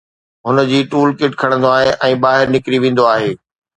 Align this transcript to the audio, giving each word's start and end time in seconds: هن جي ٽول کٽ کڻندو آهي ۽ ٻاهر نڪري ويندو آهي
هن 0.45 0.57
جي 0.69 0.79
ٽول 0.93 1.13
کٽ 1.19 1.31
کڻندو 1.41 1.69
آهي 1.77 1.93
۽ 2.07 2.17
ٻاهر 2.25 2.55
نڪري 2.57 2.77
ويندو 2.87 3.07
آهي 3.15 3.29